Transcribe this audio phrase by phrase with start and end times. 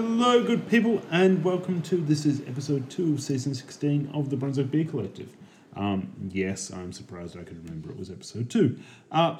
[0.00, 4.36] Hello, good people, and welcome to this is episode two of season sixteen of the
[4.36, 5.36] Brunswick Beer Collective.
[5.74, 8.78] Um, yes, I'm surprised I could remember it was episode two.
[9.10, 9.38] Uh,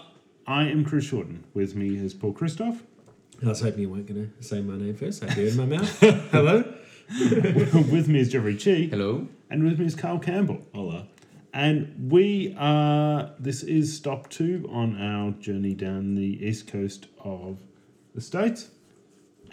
[0.48, 1.44] I am Chris Shorten.
[1.54, 2.82] With me is Paul Christoph.
[3.40, 5.22] I was hoping you weren't going to say my name first.
[5.22, 5.96] I beer in my mouth.
[6.32, 6.64] Hello.
[7.08, 8.88] with me is Jeffrey Chi.
[8.90, 9.28] Hello.
[9.50, 10.66] And with me is Carl Campbell.
[10.74, 11.06] Hola.
[11.54, 17.58] And we are, this is stop two on our journey down the east coast of
[18.16, 18.70] the States.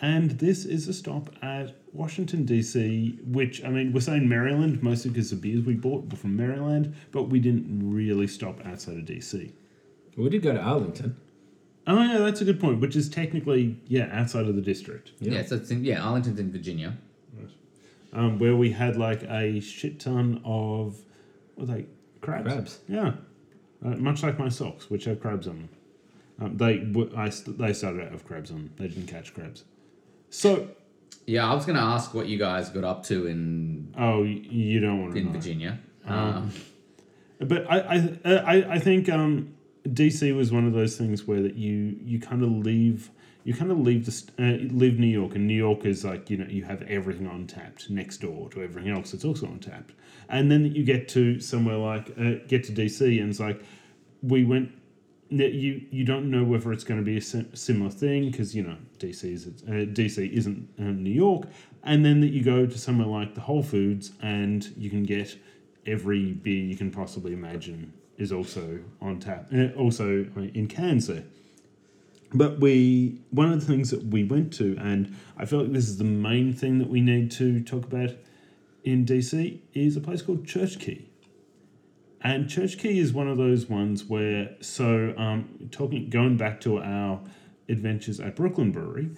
[0.01, 5.11] And this is a stop at Washington, D.C., which, I mean, we're saying Maryland mostly
[5.11, 9.05] because the beers we bought were from Maryland, but we didn't really stop outside of
[9.05, 9.53] D.C.
[10.17, 11.15] We did go to Arlington.
[11.87, 15.11] Oh, yeah, that's a good point, which is technically, yeah, outside of the district.
[15.19, 16.97] Yeah, so it's in, yeah, Arlington's in Virginia.
[18.13, 20.99] Um, where we had like a shit ton of,
[21.55, 21.85] what are they,
[22.21, 22.43] crabs?
[22.53, 22.79] Crabs.
[22.87, 23.13] Yeah.
[23.85, 25.69] Uh, much like my socks, which have crabs on them.
[26.39, 28.71] Um, they w- I st- they started out of crabs on them.
[28.77, 29.63] They didn't catch crabs.
[30.29, 30.67] So,
[31.25, 34.79] Yeah, I was going to ask what you guys got up to in oh, you
[34.79, 35.31] don't want to in know.
[35.31, 35.79] Virginia.
[36.07, 36.51] Uh, Um,
[37.39, 37.79] But I
[38.23, 39.53] I, I, I think um,
[39.87, 43.09] DC was one of those things where that you you kind of leave
[43.43, 46.29] you kind of leave the st- uh, leave New York and New York is like
[46.29, 49.59] you know you have everything on tapped next door to everything else that's also on
[49.59, 49.93] tapped,
[50.29, 53.61] and then you get to somewhere like uh, get to DC and it's like
[54.21, 54.71] we went.
[55.29, 58.77] You you don't know whether it's going to be a similar thing because you know
[58.99, 61.47] DC is uh, DC isn't um, New York,
[61.83, 65.35] and then that you go to somewhere like the Whole Foods and you can get
[65.85, 71.23] every beer you can possibly imagine is also on tap, uh, also in cans there.
[72.33, 75.87] But we, one of the things that we went to, and I feel like this
[75.87, 78.11] is the main thing that we need to talk about
[78.83, 81.07] in DC, is a place called Church Key.
[82.25, 86.79] And Church Key is one of those ones where, so um, talking, going back to
[86.79, 87.21] our
[87.69, 89.11] adventures at Brooklyn Brewery,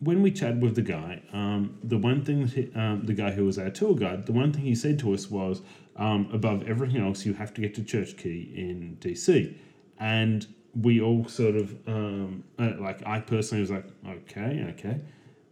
[0.00, 3.46] when we chatted with the guy, um, the one thing he, um, the guy who
[3.46, 5.62] was our tour guide, the one thing he said to us was,
[5.96, 9.56] um, above everything else, you have to get to Church Key in DC,
[9.98, 10.46] and
[10.78, 15.00] we all sort of um, uh, like I personally was like, okay, okay.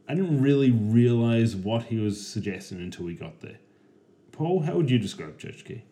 [0.07, 3.57] I didn't really realize what he was suggesting until we got there.
[4.33, 5.85] Paul, how would you describe Church Key?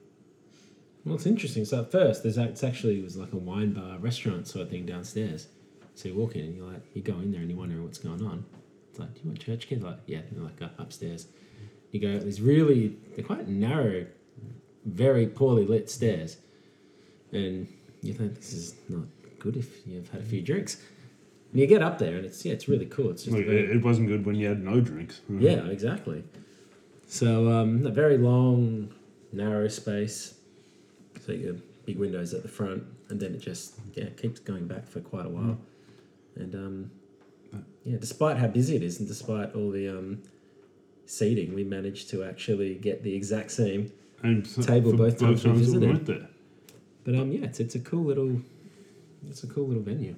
[1.04, 1.64] Well, it's interesting.
[1.64, 4.70] So at first, there's it's actually it was like a wine bar restaurant sort of
[4.70, 5.48] thing downstairs.
[5.94, 7.98] So you walk in and you're like you go in there and you wonder what's
[7.98, 8.44] going on.
[8.90, 9.82] It's like, do you want church kid?
[9.82, 11.26] Like, yeah, and like uh, upstairs.
[11.92, 12.18] You go.
[12.18, 14.06] There's really they're quite narrow,
[14.84, 16.36] very poorly lit stairs,
[17.32, 17.66] and
[18.02, 19.04] you think this is not
[19.38, 20.76] good if you've had a few drinks.
[21.52, 23.10] And you get up there and it's yeah, it's really cool.
[23.10, 25.20] It's just Like, very, it it wasn't good when you had no drinks.
[25.28, 26.22] yeah, exactly.
[27.08, 28.94] So um, a very long,
[29.32, 30.34] narrow space.
[31.38, 34.86] You have big windows at the front, and then it just yeah keeps going back
[34.86, 35.58] for quite a while.
[36.36, 36.90] And um,
[37.84, 40.22] yeah, despite how busy it is, and despite all the um,
[41.06, 43.92] seating, we managed to actually get the exact same.
[44.44, 46.06] So- Table both times we visited.
[46.06, 46.28] there.
[47.04, 48.40] But um, yeah, it's it's a cool little,
[49.28, 50.14] it's a cool little venue.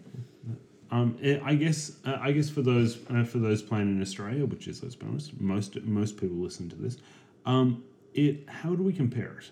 [0.91, 4.45] Um, eh, I guess uh, I guess for those uh, for those playing in Australia,
[4.45, 6.99] which is let's be honest, most most people listen to this.
[7.47, 9.51] Um, it how do we compare it?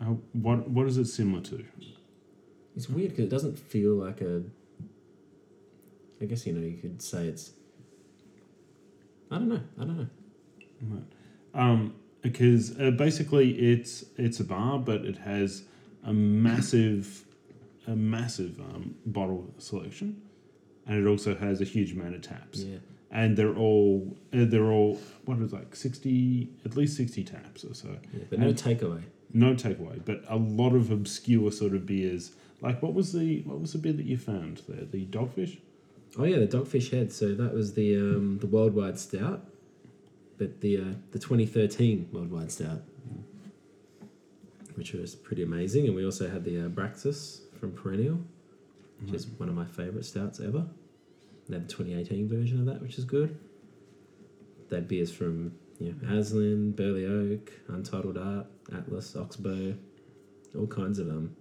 [0.00, 1.64] Uh, what what is it similar to?
[2.76, 4.42] It's weird because it doesn't feel like a.
[6.20, 7.52] I guess you know you could say it's.
[9.30, 9.60] I don't know.
[9.78, 11.02] I don't know.
[11.54, 15.64] Um, because uh, basically it's it's a bar, but it has
[16.04, 17.24] a massive
[17.86, 20.22] a massive um, bottle selection,
[20.86, 22.60] and it also has a huge amount of taps.
[22.60, 22.78] Yeah.
[23.12, 27.64] And they're all uh, they're all what is it, like sixty at least sixty taps
[27.64, 27.96] or so.
[28.12, 29.02] Yeah, but no takeaway.
[29.32, 32.32] no takeaway, but a lot of obscure sort of beers.
[32.60, 34.84] Like what was the what was the beer that you found there?
[34.84, 35.58] The dogfish.
[36.18, 37.12] Oh yeah, the Dogfish Head.
[37.12, 39.44] So that was the um, the worldwide stout,
[40.38, 42.82] but the uh, the 2013 worldwide stout,
[44.74, 45.86] which was pretty amazing.
[45.86, 48.20] And we also had the uh, Braxis from Perennial,
[49.00, 50.66] which is one of my favorite stouts ever.
[51.50, 53.38] They had the 2018 version of that, which is good.
[54.68, 59.74] They had beers from you know, Aslin, Burley Oak, Untitled Art, Atlas, Oxbow,
[60.56, 61.34] all kinds of um,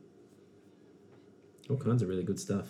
[1.69, 2.67] all kinds of really good stuff.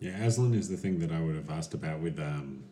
[0.00, 2.64] Yeah, Aslin is the thing that I would have asked about with um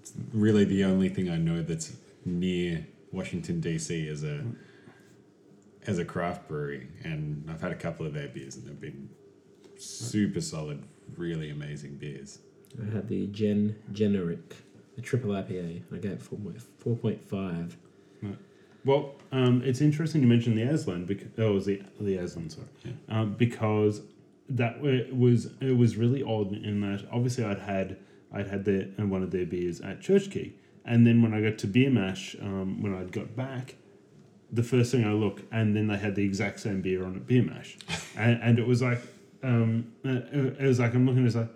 [0.00, 1.94] it's really the only thing I know that's
[2.24, 4.44] near Washington DC as a
[5.86, 9.10] as a craft brewery and I've had a couple of their beers and they've been
[9.76, 10.82] super solid,
[11.16, 12.38] really amazing beers.
[12.80, 14.56] I had the Gen Generic,
[14.96, 15.82] the triple IPA.
[15.92, 16.38] I gave it four
[16.78, 17.76] four point five.
[18.84, 22.50] Well, um, it's interesting you mentioned the Aslin because oh, it was the the Aslin,
[22.52, 22.68] sorry,
[23.08, 24.02] um, because
[24.48, 27.98] that wa- was it was really odd in that obviously I'd had
[28.32, 31.40] I'd had their and one of their beers at Church Key, and then when I
[31.40, 33.74] got to Beer Mash, um, when I'd got back,
[34.52, 37.26] the first thing I look, and then they had the exact same beer on at
[37.26, 37.76] Beer Mash,
[38.16, 39.00] and, and it was like,
[39.42, 41.50] um, uh, it was like I'm looking, it's like,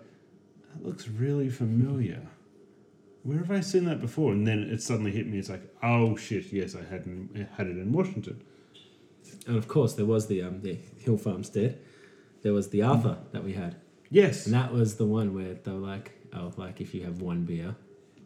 [0.73, 2.21] that looks really familiar.
[3.23, 4.31] Where have I seen that before?
[4.31, 5.37] And then it suddenly hit me.
[5.37, 8.43] It's like, oh shit, yes, I had in, had it in Washington.
[9.47, 11.79] And of course, there was the um, the Hill Farmstead.
[12.41, 13.75] There was the Arthur that we had,
[14.11, 17.21] Yes, and that was the one where they were like, "Oh, like if you have
[17.21, 17.73] one beer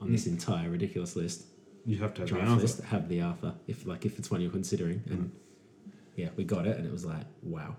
[0.01, 1.45] on this entire ridiculous list,
[1.85, 2.61] you have to have the answer.
[2.61, 3.53] list, have the Arthur.
[3.67, 5.31] If like if it's one you're considering." And
[6.15, 7.75] yeah, we got it, and it was like, "Wow."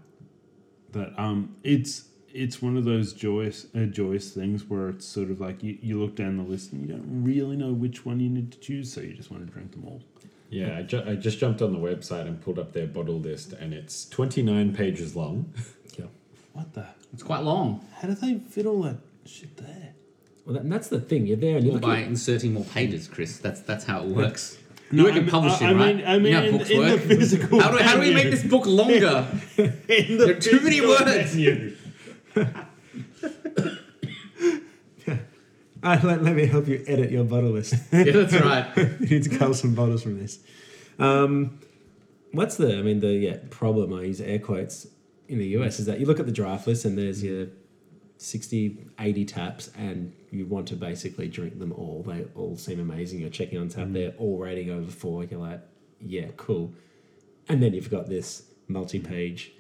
[0.93, 5.41] But um, it's it's one of those joyous uh, joyous things where it's sort of
[5.41, 8.29] like you, you look down the list and you don't really know which one you
[8.31, 10.03] need to choose, so you just want to drink them all.
[10.51, 13.53] Yeah, I, ju- I just jumped on the website and pulled up their bottle list,
[13.53, 15.53] and it's 29 pages long.
[15.99, 16.05] Yeah.
[16.53, 16.87] What the?
[17.13, 17.85] It's quite long.
[18.01, 19.95] How do they fit all that shit there?
[20.45, 21.27] Well, that, and that's the thing.
[21.27, 23.39] You're there, and you Or look by at inserting more pages, Chris.
[23.39, 24.57] That's that's how it works.
[24.93, 25.97] No, you work I in mean- publishing, I- I right?
[25.97, 27.01] mean- I mean you know how in- books in the work.
[27.03, 28.23] physical how do, how do we venue.
[28.23, 29.27] make this book longer?
[29.59, 31.31] In the There are too many physical words.
[31.35, 31.77] venue.
[35.83, 37.75] Uh, let, let me help you edit your bottle list.
[37.93, 38.77] yeah, that's right.
[39.01, 40.41] you need to cull some bottles from this.
[40.99, 41.61] Um,
[42.33, 44.89] what's the, I mean, the yeah, problem, I use air quotes,
[45.29, 47.49] in the US is that you look at the draft list and there's your
[48.19, 52.03] 60, 80 taps and you want to basically drink them all.
[52.03, 53.21] They all seem amazing.
[53.21, 55.23] You're checking on tap, they're all rating over four.
[55.25, 55.61] You're like,
[56.01, 56.73] yeah, cool.
[57.49, 59.53] And then you've got this multi page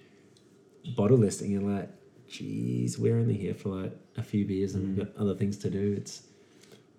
[0.96, 1.88] bottle list and you're like,
[2.28, 5.70] geez, we're only here for like a few beers and we've got other things to
[5.70, 5.94] do.
[5.96, 6.22] It's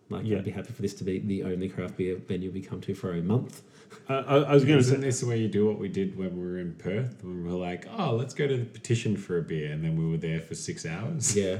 [0.10, 0.38] like, Yeah.
[0.38, 2.94] I'd be happy for this to be the only craft beer venue we come to
[2.96, 3.62] for a month.
[4.10, 6.18] Uh, I, I was going to say, this the way you do what we did
[6.18, 7.24] when we were in Perth?
[7.24, 9.98] When we were like, oh, let's go to the petition for a beer, and then
[9.98, 11.36] we were there for six hours.
[11.36, 11.60] Yeah.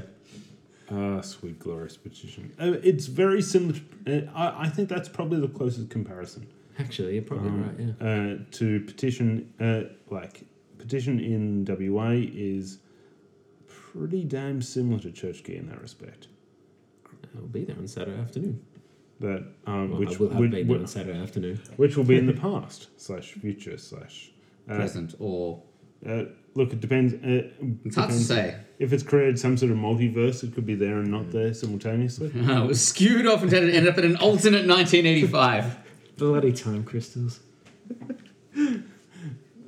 [0.90, 2.52] ah, sweet glorious petition.
[2.60, 3.78] Uh, it's very similar.
[4.06, 6.46] Uh, I, I think that's probably the closest comparison.
[6.78, 8.08] Actually, you're probably Um, right, yeah.
[8.08, 10.42] uh, to petition uh, like
[10.78, 12.78] petition in WA is
[13.92, 16.28] pretty damn similar to Church Key in that respect.
[17.36, 18.64] I'll be there on Saturday afternoon.
[19.20, 21.60] That um, Well, which I will have would- been there would- on Saturday afternoon.
[21.76, 24.30] which will be in the past slash future slash
[24.70, 25.62] uh, Present or
[26.06, 26.24] uh,
[26.54, 26.72] look.
[26.72, 27.14] It depends.
[27.14, 27.48] Uh,
[27.84, 28.56] it's hard to say.
[28.78, 32.30] If it's created some sort of multiverse, it could be there and not there simultaneously.
[32.34, 35.76] it was skewed off and ended up in an alternate 1985.
[36.16, 37.40] Bloody time crystals.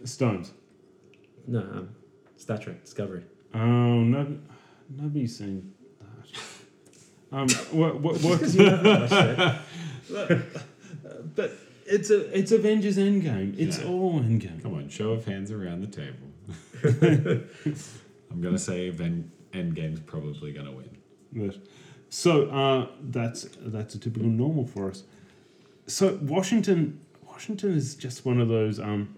[0.04, 0.52] Stones.
[1.46, 1.88] No, um,
[2.36, 3.24] Star Trek Discovery.
[3.54, 4.38] Oh no,
[4.88, 7.36] nobody's seen that.
[7.36, 8.40] Um, what what what?
[11.34, 11.56] but
[11.86, 13.58] it's a it's Avengers Endgame.
[13.58, 14.62] It's all Endgame.
[14.62, 16.28] Come on, show of hands around the table.
[18.30, 20.90] I'm gonna say Ven- Endgame's probably gonna win.
[21.32, 21.56] But,
[22.08, 25.04] so uh, that's that's a typical normal for us.
[25.86, 29.16] So Washington, Washington is just one of those um,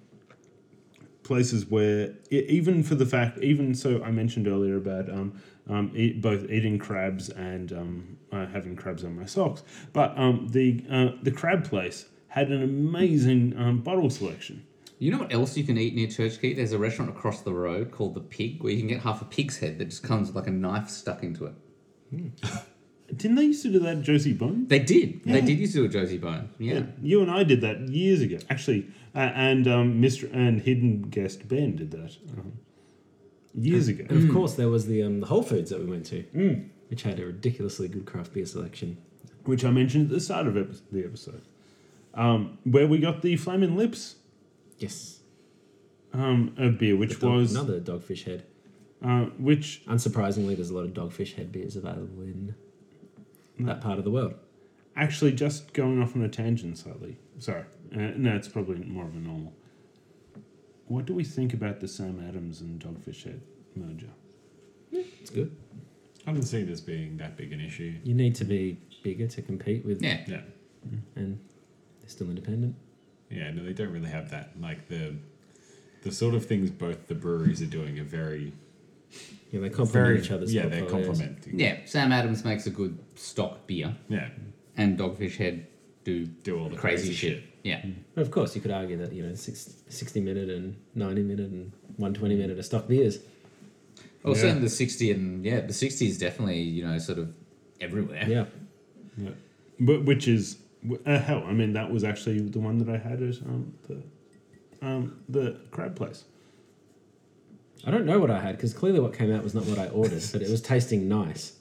[1.22, 5.92] places where e even for the fact, even so, I mentioned earlier about um, um,
[5.94, 10.84] eat, both eating crabs and um, uh, having crabs on my socks, but um, the
[10.90, 14.64] uh, the crab place had an amazing um, bottle selection.
[14.98, 16.56] You know what else you can eat near Church Gate?
[16.56, 19.24] There's a restaurant across the road called The Pig where you can get half a
[19.24, 21.54] pig's head that just comes with like a knife stuck into it.
[23.14, 24.66] Didn't they used to do that at Josie Bone?
[24.68, 25.20] They did.
[25.24, 25.34] Yeah.
[25.34, 26.48] They did used to do a Josie Bone.
[26.58, 26.84] Yeah.
[27.02, 30.32] You and I did that years ago, actually, uh, and um, Mr.
[30.32, 32.52] and hidden guest Ben did that um,
[33.54, 34.06] years ago.
[34.08, 36.68] And of course, there was the um, the Whole Foods that we went to, Mm.
[36.88, 38.96] which had a ridiculously good craft beer selection.
[39.44, 41.42] which I mentioned at the start of epi- the episode,
[42.14, 44.16] um, where we got the Flaming Lips
[44.78, 45.18] Yes.
[46.12, 48.44] um, a beer, which dog- was another Dogfish Head.
[49.04, 52.54] uh, which Unsurprisingly, there's a lot of Dogfish Head beers available in
[53.66, 54.34] that part of the world.
[54.96, 57.16] actually just going off on a tangent slightly.
[57.38, 57.64] Sorry,
[57.94, 59.52] uh, no, it's probably more of a normal.
[60.86, 63.40] What do we think about the Sam Adams and Dogfish Head
[63.74, 64.10] merger?
[64.90, 65.56] Yeah, It's good.
[66.26, 67.94] I don't see this being that big an issue.
[68.04, 70.20] You need to be bigger to compete with, Yeah.
[70.26, 70.40] Yeah,
[71.16, 71.38] and
[72.00, 72.76] they're still independent.
[73.30, 73.50] yeah.
[73.52, 74.60] No, they don't really have that.
[74.60, 75.14] Like the
[76.02, 78.52] the sort of things both the breweries are doing are very,
[79.52, 80.52] Yeah, they complement very each other's.
[80.52, 80.66] yeah.
[80.66, 81.06] They're portfolios.
[81.18, 81.58] complementing.
[81.60, 81.78] Yeah.
[81.84, 84.30] Sam Adams makes a good stock beer yeah.
[84.76, 85.66] and Dogfish Head
[86.04, 87.36] do Do all the crazy, crazy shit.
[87.38, 87.44] shit.
[87.62, 87.84] Yeah.
[88.16, 91.70] Of course, you could argue that you know six, 60 minute and ninety minute and
[91.96, 93.18] one twenty minute are stock beers.
[94.24, 94.40] Well, Yeah.
[94.40, 97.32] certainly the 60 and yeah, the 60 is definitely, you know, sort of
[97.80, 98.24] everywhere.
[98.28, 98.46] Yeah,
[99.16, 99.30] Yeah.
[99.78, 100.56] But which is
[101.06, 101.44] uh, hell.
[101.46, 104.02] I mean, that was actually the one that I had at um, the
[104.86, 106.24] um, the crab place.
[107.84, 109.88] I don't know what I had because clearly what came out was not what I
[109.88, 111.54] ordered, but it was tasting nice.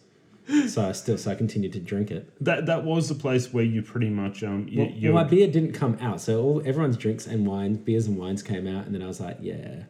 [0.67, 2.31] so I still so I continued to drink it.
[2.43, 5.47] That that was the place where you pretty much um you, Well, well, my beer
[5.47, 8.93] didn't come out, so all everyone's drinks and wines, beers and wines came out, and
[8.93, 9.83] then I was like, yeah.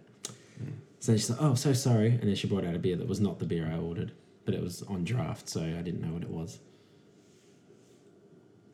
[1.00, 3.20] So she's like, oh, so sorry, and then she brought out a beer that was
[3.20, 4.12] not the beer I ordered,
[4.46, 6.60] but it was on draft, so I didn't know what it was.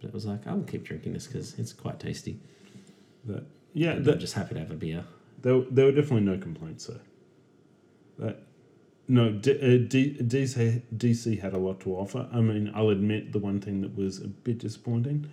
[0.02, 2.40] But it was like, I will keep drinking this because it's quite tasty.
[3.26, 5.06] that, yeah that, I'm just happy to have a beer.
[5.42, 7.00] there, there were definitely no complaints there.
[8.20, 8.44] That
[9.08, 12.28] no D, uh, D, DC DC had a lot to offer.
[12.32, 15.30] I mean, I'll admit the one thing that was a bit disappointing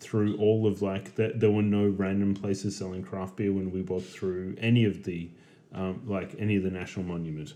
[0.00, 3.82] through all of like that there were no random places selling craft beer when we
[3.82, 5.30] walked through any of the
[5.72, 7.54] um, like any of the national monument.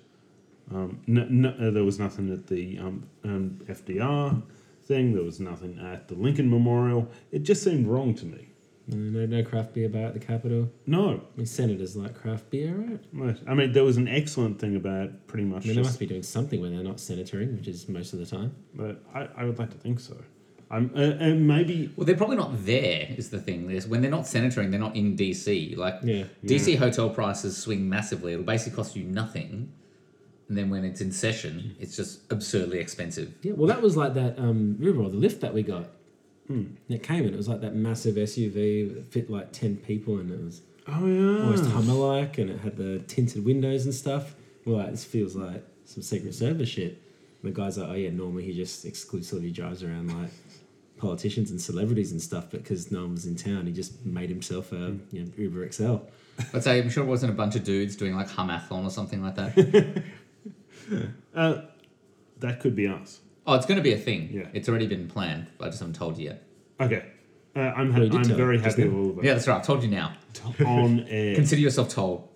[0.73, 4.43] Um, no, no, uh, there was nothing at the um, um, FDR
[4.85, 5.15] thing.
[5.15, 7.09] There was nothing at the Lincoln Memorial.
[7.31, 8.49] It just seemed wrong to me.
[8.89, 10.71] No, no, no craft beer bar at the Capitol.
[10.87, 13.01] No, I mean, senators like craft beer, right?
[13.13, 13.37] Right.
[13.49, 16.01] I mean, there was an excellent thing about pretty much I mean, they just, must
[16.01, 18.55] be doing something when they're not senatoring, which is most of the time.
[18.75, 20.17] but I, I would like to think so.
[20.71, 23.07] I'm, uh, and maybe, Well, they're probably not there.
[23.17, 23.69] Is the thing?
[23.69, 25.77] There's, when they're not senatoring, they're not in DC.
[25.77, 26.25] Like Yeah.
[26.45, 28.33] DC hotel prices swing massively.
[28.33, 29.73] It'll basically cost you nothing,
[30.49, 33.35] and then when it's in session, it's just absurdly expensive.
[33.43, 34.39] Yeah, well, that was like that.
[34.39, 35.89] Um, remember the lift that we got?
[36.89, 40.31] It came and it was like that massive SUV that fit like ten people, and
[40.31, 41.43] it was oh yeah.
[41.43, 44.35] almost Hummer-like, and it had the tinted windows and stuff.
[44.65, 47.01] We're like, this feels like some Secret Service shit.
[47.43, 50.31] And the guy's like, oh yeah, normally he just exclusively drives around like
[50.97, 54.29] politicians and celebrities and stuff, but because no one was in town, he just made
[54.31, 55.97] himself a you know, Uber XL.
[56.55, 59.23] I'd say I'm sure it wasn't a bunch of dudes doing like humathlon or something
[59.23, 60.03] like that.
[61.35, 61.63] Uh,
[62.39, 63.19] that could be us.
[63.47, 64.31] Oh, it's going to be a thing.
[64.33, 64.49] Yeah.
[64.53, 65.47] It's already been planned.
[65.61, 66.43] I just haven't told you yet.
[66.81, 67.05] Okay.
[67.55, 69.25] Uh, I'm, ha- Well, you did I'm tell very us happy with all of it.
[69.25, 69.57] Yeah, that's right.
[69.59, 70.15] I've told you now.
[70.65, 71.35] On air.
[71.35, 72.29] Consider yourself told.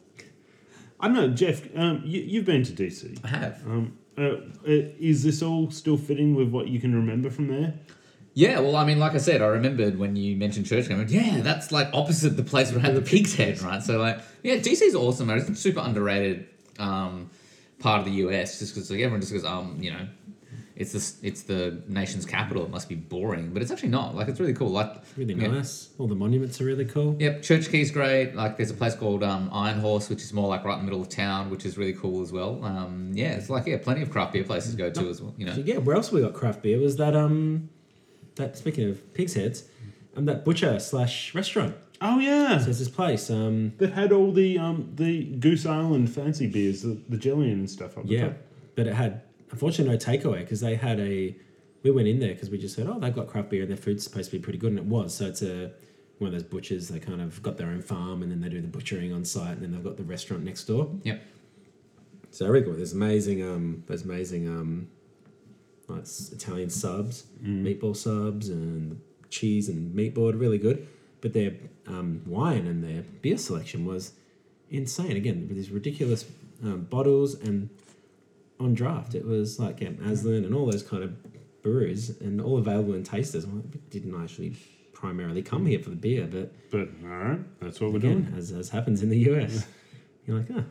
[0.98, 3.18] I don't know, Jeff, um, you, you've been to DC.
[3.24, 3.62] I have.
[3.66, 4.32] Um, uh, uh,
[4.66, 7.74] is this all still fitting with what you can remember from there?
[8.34, 10.90] Yeah, well, I mean, like I said, I remembered when you mentioned church.
[10.90, 13.82] I went, yeah, that's like opposite the place where I had the pig's head, right?
[13.82, 15.26] So, like, yeah, DC's awesome.
[15.26, 15.38] man.
[15.38, 16.46] It's a super underrated
[16.78, 17.30] um,
[17.80, 20.06] part of the US just because like, everyone just goes, um, you know,
[20.80, 22.64] it's the, it's the nation's capital.
[22.64, 24.14] It must be boring, but it's actually not.
[24.14, 24.70] Like, it's really cool.
[24.70, 25.48] Like, Really yeah.
[25.48, 25.90] nice.
[25.98, 27.16] All the monuments are really cool.
[27.20, 28.34] Yep, Church Key's great.
[28.34, 30.84] Like, there's a place called um, Iron Horse, which is more like right in the
[30.84, 32.64] middle of town, which is really cool as well.
[32.64, 35.34] Um, yeah, it's like yeah, plenty of craft beer places to go to as well.
[35.36, 37.68] You know, So yeah, where else we got craft beer was that um
[38.36, 39.64] that speaking of pig's heads,
[40.16, 41.74] um that butcher slash restaurant.
[42.00, 42.56] Oh, yeah.
[42.56, 43.28] So there's this place.
[43.28, 47.68] Um that had all the um, the Goose Island fancy beers, the, the Gillian and
[47.70, 48.36] stuff up the yeah, top.
[48.76, 49.20] but it had
[49.50, 51.36] unfortunately no takeaway because they had a.
[51.82, 53.76] We went in there because we just said, oh, they've got craft beer and their
[53.78, 55.14] food's supposed to be pretty good, and it was.
[55.14, 55.72] So it's a
[56.18, 56.88] one of those butchers.
[56.88, 59.52] They kind of got their own farm and then they do the butchering on site,
[59.52, 60.90] and then they've got the restaurant next door.
[61.04, 61.22] Yep.
[62.30, 62.74] So really cool.
[62.74, 64.88] There's amazing, um, there's amazing, um,
[65.88, 70.38] like Italian subs, meatball subs, and cheese and meatball.
[70.38, 70.86] Really good.
[71.20, 71.54] But their
[71.86, 74.12] um, wine and their beer selection was
[74.70, 75.16] insane.
[75.16, 76.24] Again, with these ridiculous
[76.62, 77.70] um, bottles and
[78.60, 82.58] on draft, it was like yeah, Aslin and all those kind of brews, and all
[82.58, 83.46] available in tasters.
[83.46, 84.56] Well, we didn't actually
[84.92, 88.34] primarily come here for the beer, but But, all right, that's what we're again, doing.
[88.38, 89.66] as, as happens in the US.
[90.26, 90.64] You're like, oh,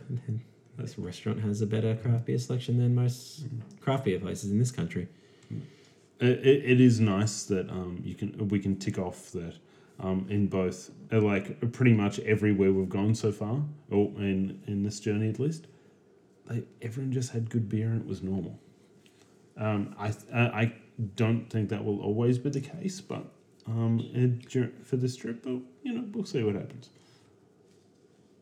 [0.77, 3.45] this restaurant has a better craft beer selection than most
[3.81, 5.07] craft beer places in this country.
[6.21, 9.55] It, it, it is nice that um, you can we can tick off that
[9.99, 14.83] um, in both uh, like pretty much everywhere we've gone so far, or in in
[14.83, 15.67] this journey at least.
[16.49, 18.59] They, everyone just had good beer and it was normal.
[19.57, 20.73] Um, I I
[21.15, 23.25] don't think that will always be the case, but
[23.67, 24.41] um,
[24.83, 26.89] for this trip, but, you know, we'll see what happens.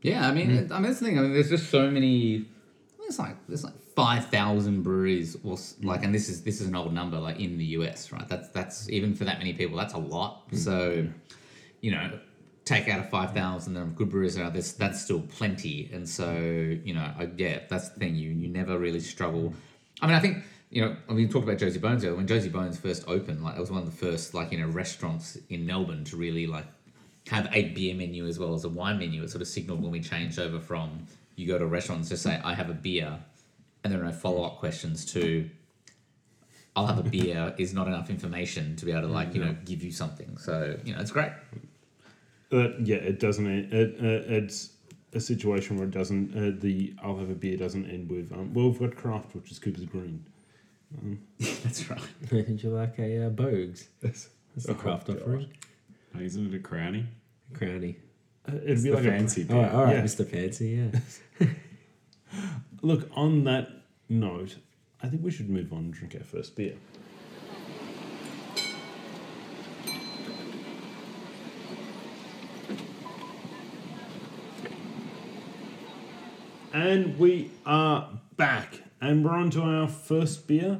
[0.01, 1.19] Yeah, I mean, I mean that's the thing.
[1.19, 2.45] I mean, there's just so many.
[2.99, 6.75] There's like there's like five thousand breweries, or like, and this is this is an
[6.75, 8.27] old number, like in the US, right?
[8.27, 10.43] That's that's even for that many people, that's a lot.
[10.53, 11.07] So,
[11.81, 12.19] you know,
[12.67, 14.53] take out of five thousand, there are good breweries out.
[14.53, 18.15] There's that's still plenty, and so you know, I, yeah, that's the thing.
[18.15, 19.53] You you never really struggle.
[20.01, 22.17] I mean, I think you know, I mean, we talked about Josie Bones earlier.
[22.17, 24.67] When Josie Bones first opened, like it was one of the first like you know
[24.67, 26.65] restaurants in Melbourne to really like
[27.29, 29.23] have a beer menu as well as a wine menu.
[29.23, 31.07] It sort of signaled when we changed over from
[31.37, 33.19] you go to a restaurant and just say, I have a beer,
[33.83, 35.49] and there are no follow up questions to,
[36.75, 39.51] I'll have a beer is not enough information to be able to, like, you know,
[39.51, 39.63] mm-hmm.
[39.63, 40.37] give you something.
[40.37, 41.31] So, you know, it's great.
[42.51, 43.45] Uh, yeah, it doesn't.
[43.45, 44.71] End, it, uh, it's
[45.13, 46.33] a situation where it doesn't.
[46.35, 48.31] Uh, the I'll have a beer doesn't end with.
[48.31, 50.23] Um, well, we've got craft, which is Cooper's Green.
[51.39, 51.99] That's right.
[52.31, 53.89] Would you like a uh, Boag's?
[54.01, 55.47] That's, That's the craft offering.
[56.15, 57.05] Oh, isn't it a crownie?
[57.53, 57.95] Crowny.
[58.47, 60.01] Uh, it'd It's be the like fancy A, All right, all right, Yeah.
[60.03, 60.25] Mr.
[60.25, 60.91] Fancy,
[61.41, 61.47] yeah.
[62.81, 63.69] look on that
[64.09, 64.55] note.
[65.03, 66.75] I think we should move on and drink our first beer.
[76.77, 80.79] And we are back, and we're on to our first beer,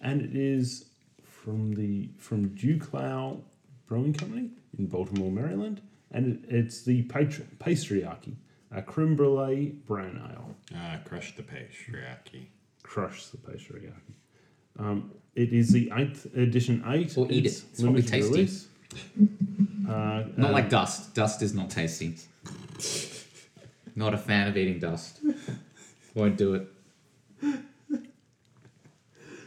[0.00, 0.86] and it is
[1.22, 3.42] from the from DuClaw
[3.86, 4.48] Brewing Company
[4.78, 5.82] in Baltimore, Maryland,
[6.12, 8.36] and it, it's the patri- Pastryarchy,
[8.72, 10.56] a creme brulee brown ale.
[10.74, 12.46] Ah, crush the patriarchy.
[12.82, 14.14] Crush the Pastryarchy.
[14.78, 17.18] Um, it is the eighth edition eight.
[17.18, 17.64] Or eat It's it.
[17.70, 18.32] It's probably limited tasty.
[18.32, 18.68] release.
[19.86, 21.14] Uh, Not uh, like dust.
[21.14, 22.16] Dust is not tasty.
[23.96, 25.20] Not a fan of eating dust.
[26.14, 26.68] Won't do it.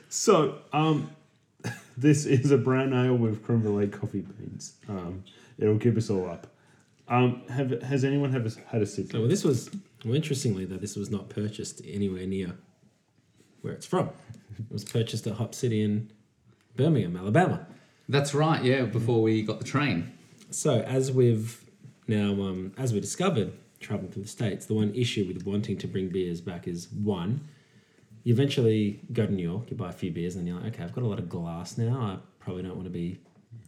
[0.09, 1.11] So, um,
[1.97, 4.75] this is a brown ale with creme brulee coffee beans.
[4.87, 5.23] Um,
[5.57, 6.47] it'll keep us all up.
[7.09, 9.11] Um, have has anyone have a, had a sip?
[9.11, 9.69] So well, this was
[10.03, 12.55] well, interestingly though this was not purchased anywhere near
[13.61, 14.09] where it's from.
[14.59, 16.11] It was purchased at Hop City in
[16.75, 17.65] Birmingham, Alabama.
[18.09, 18.63] That's right.
[18.63, 20.13] Yeah, before we got the train.
[20.49, 21.63] So as we've
[22.07, 25.87] now, um, as we discovered, traveling through the states, the one issue with wanting to
[25.87, 27.41] bring beers back is one,
[28.23, 30.83] you eventually go to New York, you buy a few beers, and you're like, okay,
[30.83, 31.99] I've got a lot of glass now.
[31.99, 33.19] I probably don't want to be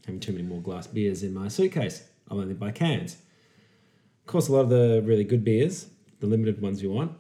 [0.06, 2.04] having too many more glass beers in my suitcase.
[2.30, 3.14] I'll only buy cans.
[3.14, 5.88] Of course, a lot of the really good beers,
[6.20, 7.14] the limited ones you want,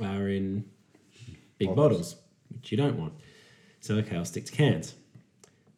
[0.00, 0.64] are in
[1.58, 2.14] big Bottles.
[2.14, 2.16] bottles,
[2.54, 3.12] which you don't want.
[3.80, 4.94] So okay, I'll stick to cans.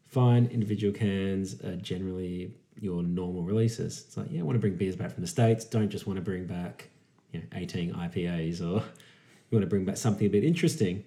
[0.06, 4.04] Fine, individual cans are generally your normal releases.
[4.06, 5.64] It's like, yeah, I want to bring beers back from the States.
[5.64, 6.88] Don't just want to bring back
[7.32, 8.82] you know, 18 IPAs or
[9.50, 11.04] you want to bring back something a bit interesting.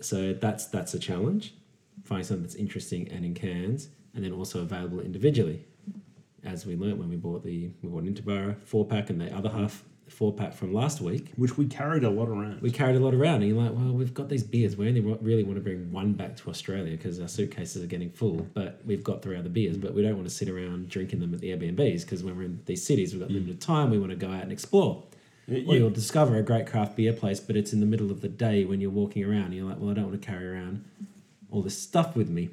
[0.00, 1.54] So that's that's a challenge.
[2.04, 5.66] Finding something that's interesting and in cans, and then also available individually.
[6.42, 9.30] As we learnt when we bought the we bought an Interboro four pack and the
[9.36, 12.60] other half four pack from last week, which we carried a lot around.
[12.60, 14.76] we carried a lot around, and you're like, well, we've got these beers.
[14.76, 18.10] We only really want to bring one back to Australia because our suitcases are getting
[18.10, 21.20] full, but we've got three other beers, but we don't want to sit around drinking
[21.20, 23.34] them at the Airbnbs because when we're in these cities, we've got mm.
[23.34, 23.90] limited time.
[23.90, 25.04] We want to go out and explore.
[25.46, 28.20] Yeah, Or you'll discover a great craft beer place, but it's in the middle of
[28.20, 29.46] the day when you're walking around.
[29.46, 30.84] And you're like, well, I don't want to carry around
[31.50, 32.50] all this stuff with me.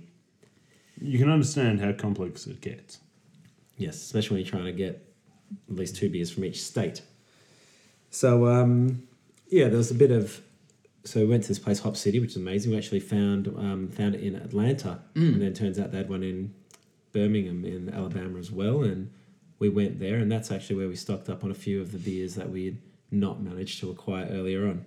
[0.99, 2.99] you can understand how complex it gets.
[3.77, 5.13] Yes, especially when you're trying to get
[5.69, 7.01] at least two beers from each state.
[8.17, 9.07] So um,
[9.47, 10.41] yeah, there was a bit of.
[11.03, 12.71] So we went to this place, Hop City, which is amazing.
[12.71, 16.23] We actually found um, found it in Atlanta, and then turns out they had one
[16.23, 16.51] in
[17.13, 18.81] Birmingham in Alabama as well.
[18.81, 19.11] And
[19.59, 21.99] we went there, and that's actually where we stocked up on a few of the
[21.99, 22.77] beers that we had
[23.11, 24.85] not managed to acquire earlier on.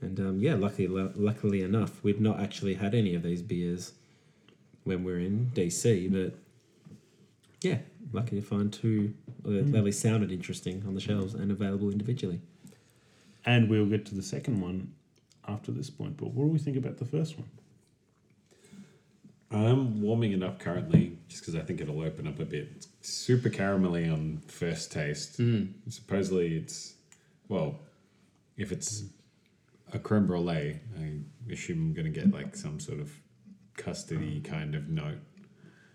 [0.00, 3.92] And um, yeah, luckily, luckily enough, we'd not actually had any of these beers
[4.82, 6.36] when we are in DC, but
[7.62, 7.78] yeah,
[8.12, 9.76] lucky to find two Mm.
[9.76, 12.40] at least sounded interesting on the shelves and available individually.
[13.44, 14.92] And we'll get to the second one
[15.46, 16.16] after this point.
[16.16, 17.48] But what do we think about the first one?
[19.50, 22.70] I'm warming it up currently just because I think it'll open up a bit.
[22.76, 25.38] It's super caramelly on first taste.
[25.88, 26.94] Supposedly it's,
[27.48, 27.78] well,
[28.56, 29.04] if it's
[29.92, 33.12] a creme brulee, I assume I'm going to get like some sort of
[33.76, 35.18] custardy kind of note.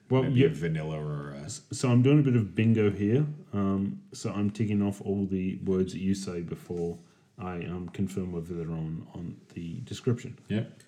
[0.09, 1.49] Well, Maybe yeah, vanilla or a.
[1.49, 3.25] So I'm doing a bit of bingo here.
[3.53, 6.97] Um, so I'm ticking off all the words that you say before
[7.37, 10.37] I um, confirm whether they're on on the description.
[10.49, 10.81] Yep.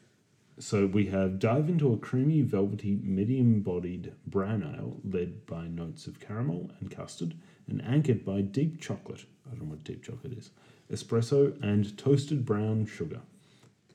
[0.60, 6.20] So we have dive into a creamy, velvety, medium-bodied brown ale led by notes of
[6.20, 7.34] caramel and custard,
[7.68, 9.26] and anchored by deep chocolate.
[9.48, 10.52] I don't know what deep chocolate is.
[10.92, 13.22] Espresso and toasted brown sugar.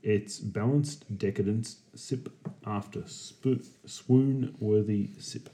[0.09, 2.33] It's balanced decadence sip
[2.65, 5.51] after spo- swoon-worthy sip.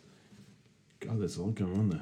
[1.01, 2.01] God, there's a lot going on there.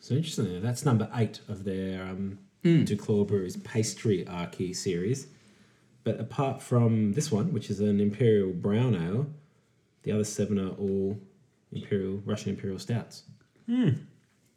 [0.00, 0.60] So interesting.
[0.60, 5.28] That's number eight of their um, Duclaw Brewery's Pastryarchy series.
[6.02, 9.28] But apart from this one, which is an Imperial Brown Ale,
[10.02, 11.20] the other seven are all
[11.70, 13.22] Imperial Russian Imperial Stouts.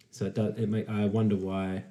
[0.09, 1.83] So it does, it make, I wonder why.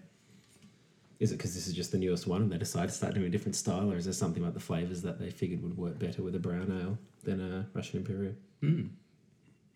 [1.19, 3.27] Is it because this is just the newest one and they decided to start doing
[3.27, 5.99] a different style, or is there something about the flavors that they figured would work
[5.99, 8.35] better with a brown ale than a Russian Imperial?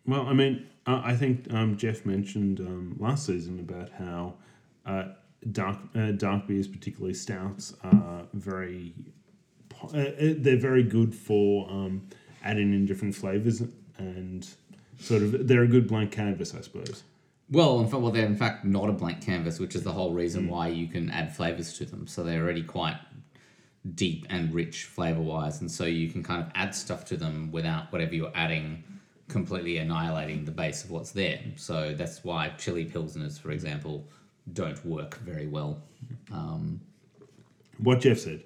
[0.05, 4.35] Well, I mean, uh, I think um, Jeff mentioned um, last season about how
[4.85, 5.09] uh,
[5.51, 8.93] dark uh, dark beers, particularly stouts, are very
[9.83, 12.07] uh, uh, they're very good for um,
[12.43, 13.63] adding in different flavors
[13.97, 14.47] and
[14.99, 17.03] sort of they're a good blank canvas, I suppose.
[17.51, 20.13] Well, in fact, well, they're in fact not a blank canvas, which is the whole
[20.13, 22.07] reason why you can add flavors to them.
[22.07, 22.97] So they're already quite
[23.95, 27.51] deep and rich flavor wise, and so you can kind of add stuff to them
[27.51, 28.83] without whatever you're adding
[29.27, 31.39] completely annihilating the base of what's there.
[31.55, 34.05] So that's why chili pilsners, for example,
[34.53, 35.81] don't work very well.
[36.31, 36.81] Um,
[37.77, 38.43] What Jeff said,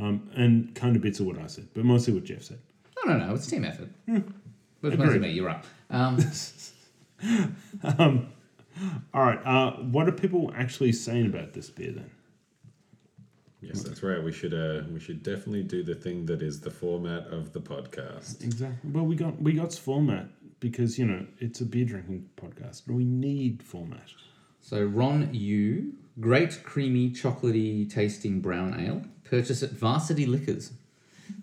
[0.00, 2.58] um, and kind of bits of what I said, but mostly what Jeff said.
[3.04, 3.34] No, no, no.
[3.34, 3.88] It's a team effort.
[4.80, 5.30] But mostly me.
[5.32, 5.64] You're right.
[5.90, 6.18] Um,
[9.14, 12.10] All right, uh, what are people actually saying about this beer then?
[13.60, 14.22] Yes, that's right.
[14.22, 17.60] We should uh, we should definitely do the thing that is the format of the
[17.60, 18.42] podcast.
[18.42, 18.90] Exactly.
[18.90, 20.28] Well, we got we got format
[20.60, 22.82] because you know it's a beer drinking podcast.
[22.86, 24.08] But we need format.
[24.60, 29.02] so Ron U, great creamy chocolatey tasting brown ale.
[29.24, 30.72] Purchase at Varsity Liquors.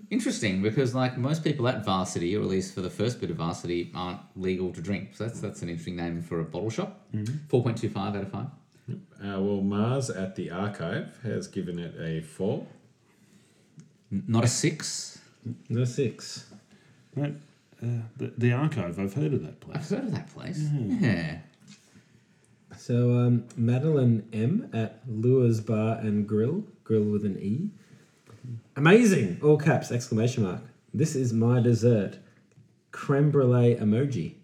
[0.10, 3.38] Interesting because like most people at Varsity, or at least for the first bit of
[3.38, 5.10] Varsity, aren't legal to drink.
[5.16, 7.02] So that's that's an interesting name for a bottle shop.
[7.50, 8.48] point two five out of five.
[8.90, 12.66] Uh, well, Mars at the archive has given it a four.
[14.12, 15.20] N- Not a six.
[15.68, 16.46] No six.
[17.16, 17.36] Right?
[17.84, 18.98] Uh, the, the archive.
[19.00, 19.78] I've heard of that place.
[19.78, 20.00] I've place.
[20.00, 20.60] heard of that place.
[21.02, 21.40] Yeah.
[22.78, 27.70] So um, Madeline M at Lures Bar and Grill, grill with an E.
[28.78, 29.40] Amazing!
[29.44, 29.92] All caps!
[29.92, 30.62] Exclamation mark.
[30.94, 32.20] This is my dessert.
[32.92, 34.36] Creme brulee emoji.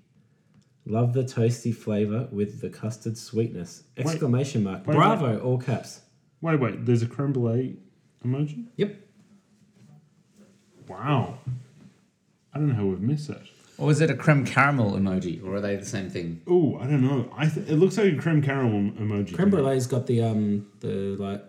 [0.88, 3.84] Love the toasty flavor with the custard sweetness.
[3.96, 4.88] Exclamation mark.
[4.88, 5.40] wait, Bravo!
[5.40, 6.02] All caps.
[6.42, 6.84] Wait, wait.
[6.84, 7.78] There's a creme brulee
[8.26, 8.66] emoji.
[8.76, 8.96] Yep.
[10.88, 11.38] Wow.
[12.56, 13.44] I don't know how we've missed that.
[13.78, 16.42] Or is it a creme caramel emoji, or are they the same thing?
[16.48, 17.32] Oh, I don't know.
[17.38, 19.36] I th- it looks like a creme caramel emoji.
[19.36, 21.44] Creme to brulee's got the um the like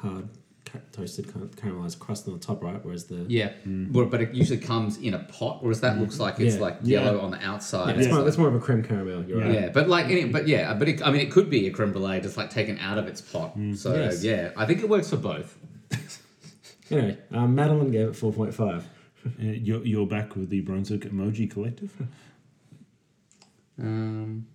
[0.00, 0.30] hard
[0.64, 2.82] ca- toasted caramelized crust on the top, right?
[2.84, 6.38] Whereas the Yeah, but, but it usually comes in a pot, whereas that looks like
[6.40, 6.60] it's Yeah.
[6.60, 7.04] like Yeah.
[7.04, 7.94] yellow on the outside.
[7.96, 8.14] yeah, it's, Yeah.
[8.14, 9.24] more, it's more of a creme caramel.
[9.24, 11.70] You're Yeah, but like, any, but yeah, but it, I mean, it could be a
[11.70, 13.56] creme brulee just like taken out of its pot.
[13.74, 14.22] So Yes.
[14.24, 15.58] yeah, I think it works for both.
[16.90, 18.84] Anyway, um, Madeline gave it four point five.
[19.24, 21.90] Uh, you're, you're back with the Brunswick Emoji Collective.
[23.80, 24.46] Um,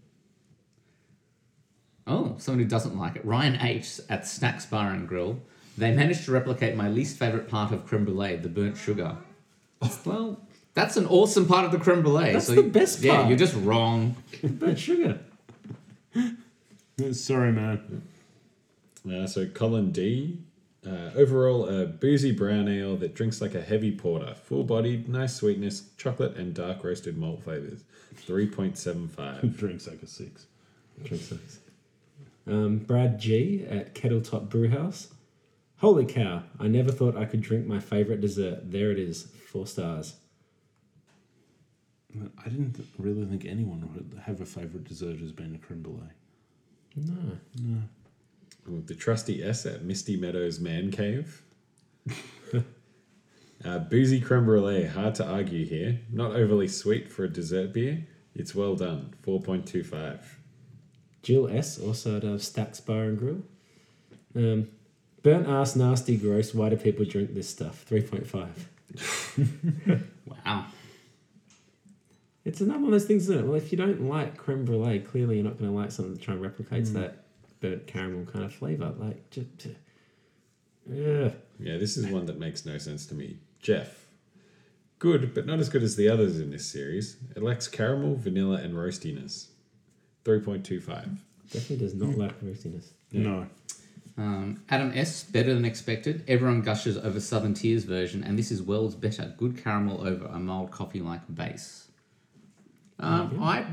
[2.06, 3.26] oh, someone who doesn't like it.
[3.26, 5.39] Ryan H at Snacks Bar and Grill.
[5.78, 9.16] They managed to replicate my least favorite part of creme brulee, the burnt sugar.
[10.06, 10.40] well,
[10.74, 12.34] that's an awesome part of the creme brulee.
[12.34, 13.30] That's so the you- best Yeah, part.
[13.30, 14.16] you're just wrong.
[14.44, 15.20] Burnt sugar.
[17.12, 18.02] Sorry, man.
[19.10, 20.40] Uh, so Colin D.
[20.86, 24.34] Uh, overall, a boozy brown ale that drinks like a heavy porter.
[24.46, 27.84] Full bodied, nice sweetness, chocolate and dark roasted malt flavors.
[28.26, 29.58] 3.75.
[29.58, 30.48] Drinks like a six.
[32.48, 35.10] Um, Brad G at Kettletop Brewhouse.
[35.78, 36.44] Holy cow!
[36.60, 38.72] I never thought I could drink my favorite dessert.
[38.72, 40.16] There it is, four stars.
[42.44, 46.02] I didn't really think anyone would have a favourite dessert as being a creme brulee.
[46.96, 47.38] No,
[48.68, 51.44] With the trusty S at Misty Meadows Man Cave.
[53.63, 56.00] uh, boozy creme brulee, hard to argue here.
[56.12, 58.08] Not overly sweet for a dessert beer.
[58.34, 59.13] It's well done.
[59.24, 60.22] 4.25.
[61.22, 63.44] Jill S also at uh, Stacks Bar and Grill.
[64.36, 64.70] Um,
[65.28, 66.54] burnt ass, nasty, gross.
[66.54, 67.84] Why do people drink this stuff?
[67.84, 68.70] Three point five.
[70.46, 70.66] Wow.
[72.44, 73.46] It's another one of those things, isn't it?
[73.46, 76.22] Well, if you don't like creme brulee, clearly you're not going to like something that
[76.22, 76.94] try and replicates mm.
[76.94, 77.24] that
[77.62, 78.94] burnt caramel kind of flavor.
[78.98, 79.70] Like, just, uh,
[80.90, 81.30] yeah.
[81.60, 83.38] Yeah, this is one that makes no sense to me.
[83.62, 84.06] Jeff.
[85.00, 87.18] Good, but not as good as the others in this series.
[87.36, 89.48] It lacks caramel, vanilla, and roastiness.
[90.26, 91.18] 3.25.
[91.52, 92.92] Definitely does not lack roastiness.
[93.13, 93.48] No.
[94.17, 95.23] Um, Adam S.
[95.23, 96.23] Better than expected.
[96.27, 99.34] Everyone gushes over Southern Tier's version, and this is Wells better.
[99.38, 101.88] Good caramel over a mild coffee-like base.
[102.99, 103.63] Um, I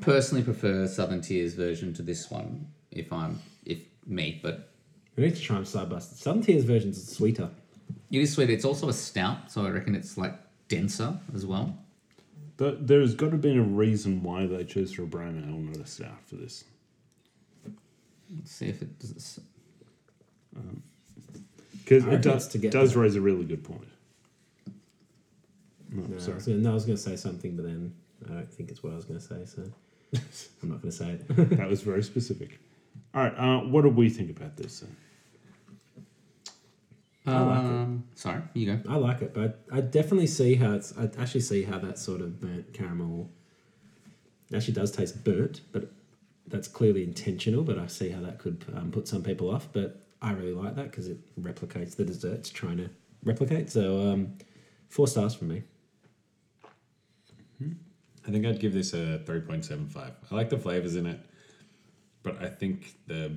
[0.00, 2.68] personally prefer Southern Tier's version to this one.
[2.92, 4.70] If I'm if me, but
[5.16, 6.16] We need to try and side by side.
[6.16, 7.50] Southern Tier's versions are sweeter.
[8.10, 8.50] it is sweet.
[8.50, 10.34] It's also a stout, so I reckon it's like
[10.68, 11.76] denser as well.
[12.56, 15.76] But there's got to be a reason why they chose for a brown ale, not
[15.84, 16.64] a stout for this.
[18.32, 19.40] Let's see if it does.
[21.84, 23.88] Because I it does, to get does that- raise a really good point.
[25.90, 27.94] No, No, I was gonna, no, I was going to say something, but then
[28.28, 29.62] I don't think it's what I was going to say, so
[30.62, 31.28] I'm not going to say it.
[31.56, 32.58] that was very specific.
[33.14, 34.80] All right, uh, what do we think about this?
[34.80, 34.96] Then?
[37.26, 37.66] I like it.
[37.66, 38.80] Um, sorry, you go.
[38.92, 40.96] I like it, but I definitely see how it's.
[40.96, 43.30] I actually see how that sort of burnt caramel
[44.54, 45.90] actually does taste burnt, but
[46.46, 47.62] that's clearly intentional.
[47.64, 49.68] But I see how that could um, put some people off.
[49.72, 52.90] But I really like that because it replicates the dessert trying to
[53.24, 53.70] replicate.
[53.70, 54.34] So um,
[54.88, 55.62] four stars from me.
[58.26, 59.96] I think I'd give this a 3.75.
[60.30, 61.18] I like the flavors in it,
[62.22, 63.32] but I think the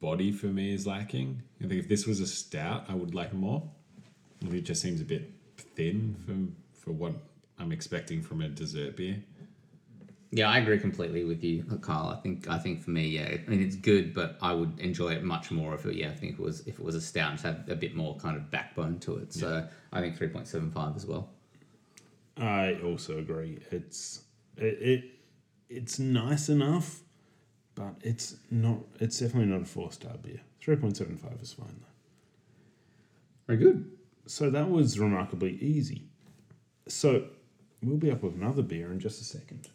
[0.00, 1.42] body for me is lacking.
[1.62, 3.62] I think if this was a stout, I would like more.
[4.50, 7.14] It just seems a bit thin for, for what
[7.58, 9.22] I'm expecting from a dessert beer.
[10.34, 12.08] Yeah, I agree completely with you, Kyle.
[12.08, 15.12] I think I think for me, yeah, I mean it's good, but I would enjoy
[15.12, 17.30] it much more if it, yeah, I think it was if it was a stout
[17.30, 19.32] and had a bit more kind of backbone to it.
[19.32, 21.30] So I think three point seven five as well.
[22.36, 23.60] I also agree.
[23.70, 24.24] It's
[24.56, 25.04] it, it
[25.68, 27.02] it's nice enough,
[27.76, 28.80] but it's not.
[28.98, 30.40] It's definitely not a four star beer.
[30.60, 33.54] Three point seven five is fine though.
[33.54, 33.88] Very good.
[34.26, 36.08] So that was remarkably easy.
[36.88, 37.26] So
[37.84, 39.68] we'll be up with another beer in just a second.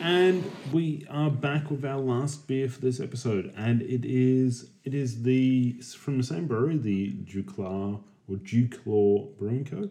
[0.00, 4.94] And we are back with our last beer for this episode, and it is it
[4.94, 9.90] is the from the same brewery, the Duclaw or Duclaw Brewing Co.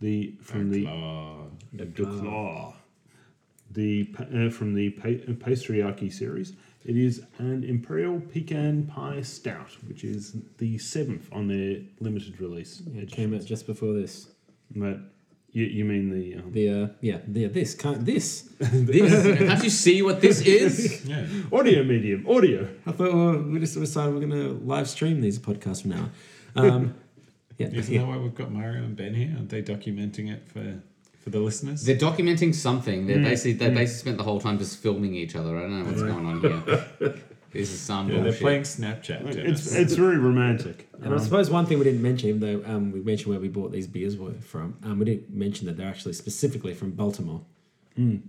[0.00, 0.84] The from the
[1.76, 2.74] Duclaw,
[3.72, 6.52] the uh, from the pa- uh, Pastryarchy series.
[6.84, 12.80] It is an Imperial Pecan Pie Stout, which is the seventh on their limited release.
[12.94, 14.28] It came out just before this.
[14.70, 15.00] But
[15.52, 18.48] you, you mean the um, The uh, yeah, the this can't this.
[18.58, 21.04] This can't you see what this is?
[21.06, 21.26] yeah.
[21.52, 22.28] audio medium?
[22.28, 22.68] Audio.
[22.86, 26.10] I thought well, we just decided we're gonna live stream these podcasts from now.
[26.56, 26.70] on.
[26.70, 26.94] Um,
[27.58, 28.00] yeah, Isn't yeah.
[28.00, 29.32] that why we've got Mario and Ben here?
[29.36, 30.80] Aren't they documenting it for
[31.22, 31.84] for the listeners?
[31.84, 33.06] They're documenting something.
[33.06, 35.56] They're basically they basically spent the whole time just filming each other.
[35.56, 37.22] I don't know what's going on here.
[37.52, 38.40] This is some yeah, they're bullshit.
[38.42, 39.26] playing Snapchat.
[39.26, 39.74] It's Dennis.
[39.74, 40.88] it's very romantic.
[41.02, 43.48] And I suppose one thing we didn't mention, even though um, we mentioned where we
[43.48, 47.40] bought these beers were from, um, we didn't mention that they're actually specifically from Baltimore.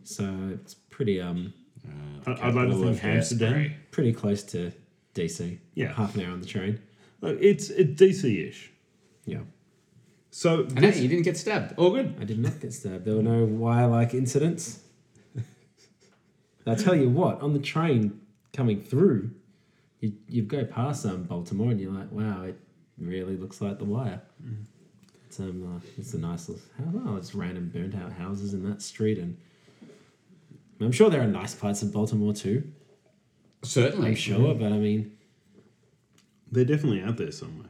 [0.04, 1.54] So it's pretty um
[1.86, 3.54] Uh, I- I'd like to capital think of Amsterdam.
[3.54, 3.74] hairspray.
[3.92, 4.72] pretty close to
[5.14, 5.60] DC.
[5.76, 5.94] Yeah.
[5.94, 6.80] half an hour on the train.
[7.22, 8.72] Look, it's it's DC-ish.
[9.26, 9.40] Yeah,
[10.32, 11.74] So And hey, this, you didn't get stabbed.
[11.78, 12.16] All good.
[12.20, 13.06] I did not get stabbed.
[13.06, 14.80] There were no wire-like incidents.
[16.66, 18.20] I tell you what, on the train
[18.54, 19.32] coming through,
[20.00, 22.58] you you go past um, Baltimore and you're like, wow, it
[22.98, 24.22] really looks like the wire.
[25.28, 26.64] It's um, uh, it's a nice little,
[27.06, 29.38] oh, it's random burnt out houses in that street, and
[30.82, 32.64] I'm sure there are nice parts of Baltimore too.
[33.64, 34.08] Certainly.
[34.10, 35.18] I'm sure, but I mean,
[36.52, 37.68] they're definitely out there somewhere.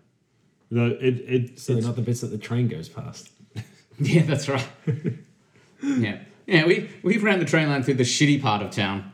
[0.72, 3.30] Though it it certainly it's- not the bits that the train goes past.
[4.02, 4.66] Yeah, that's right.
[5.84, 6.20] yeah.
[6.48, 9.12] Yeah, we, we've ran the train line through the shitty part of town.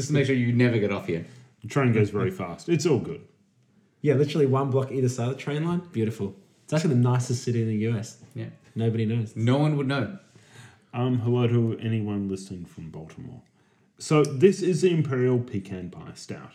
[0.00, 1.26] Just to make sure you never get off here.
[1.60, 2.70] the train goes very fast.
[2.70, 3.20] It's all good.
[4.00, 5.82] Yeah, literally one block either side of the train line.
[5.92, 6.34] Beautiful.
[6.64, 8.16] It's actually the nicest city in the US.
[8.34, 8.46] Yeah.
[8.74, 9.36] Nobody knows.
[9.36, 10.16] No one would know.
[10.94, 13.42] Um, hello to anyone listening from Baltimore.
[13.98, 16.52] So this is the Imperial Pecan Pie Stout,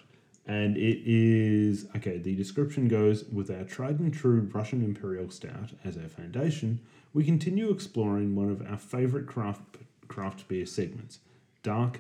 [0.48, 2.18] and it is okay.
[2.18, 6.80] The description goes with our tried and true Russian Imperial Stout as our foundation.
[7.14, 9.62] We continue exploring one of our favorite craft
[10.08, 11.20] craft beer segments:
[11.62, 12.00] dark,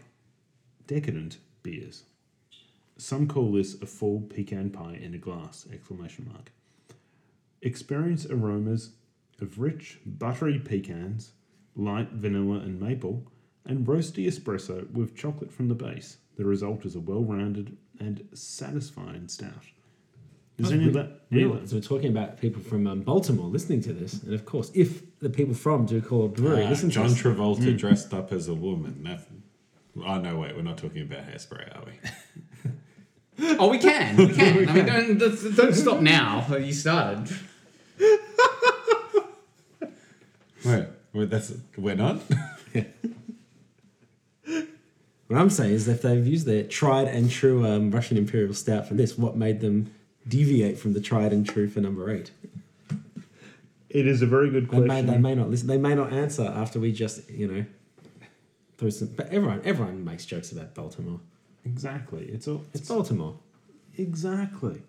[0.87, 2.03] decadent beers.
[2.97, 5.67] Some call this a full pecan pie in a glass!
[5.71, 6.51] Exclamation mark.
[7.61, 8.91] Experience aromas
[9.41, 11.31] of rich, buttery pecans,
[11.75, 13.27] light vanilla and maple,
[13.65, 16.17] and roasty espresso with chocolate from the base.
[16.37, 19.65] The result is a well-rounded and satisfying stout.
[20.57, 21.67] Is any of that Really?
[21.67, 25.19] So we're talking about people from um, Baltimore listening to this, and of course, if
[25.19, 28.53] the people from DuClaw Brewery Ah, listen John to this, Travolta dressed up as a
[28.53, 29.03] woman.
[29.03, 29.27] That,
[30.03, 31.93] oh no, wait, we're not talking about hairspray, are we?
[33.59, 34.15] Oh, we can.
[34.15, 34.69] We can.
[34.69, 36.47] I mean, don't, don't, don't stop now.
[36.55, 37.35] You started.
[40.65, 42.19] Wait, wait that's we're not.
[42.73, 42.83] yeah.
[45.27, 48.87] what I'm saying is, if they've used their tried and true um, Russian Imperial Stout
[48.87, 49.93] for this, what made them
[50.27, 52.31] deviate from the tried and true for number eight?
[53.89, 55.07] It is a very good They may, question.
[55.07, 55.67] they may not listen.
[55.67, 57.65] They may not answer after we just, you know,
[58.77, 59.09] throw some.
[59.09, 61.19] But everyone, everyone makes jokes about Baltimore.
[61.65, 62.25] exactly.
[62.25, 62.63] It's all.
[62.73, 63.37] It's It's Baltimore.
[63.97, 64.81] exactly.